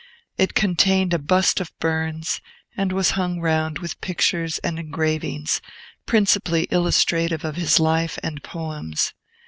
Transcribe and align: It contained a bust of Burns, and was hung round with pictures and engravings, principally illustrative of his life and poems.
It 0.35 0.55
contained 0.55 1.13
a 1.13 1.19
bust 1.19 1.59
of 1.61 1.71
Burns, 1.77 2.41
and 2.75 2.91
was 2.91 3.11
hung 3.11 3.39
round 3.39 3.77
with 3.77 4.01
pictures 4.01 4.57
and 4.63 4.79
engravings, 4.79 5.61
principally 6.07 6.63
illustrative 6.71 7.45
of 7.45 7.55
his 7.55 7.79
life 7.79 8.17
and 8.23 8.41
poems. 8.41 9.13